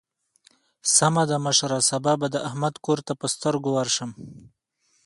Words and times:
سمه 0.95 1.23
ده 1.29 1.37
مشره؛ 1.45 1.79
سبا 1.89 2.13
به 2.19 2.27
د 2.31 2.35
احمد 2.47 2.75
کور 2.85 2.99
ته 3.07 3.13
پر 3.19 3.29
سترګو 3.35 3.69
ورشم. 3.73 4.11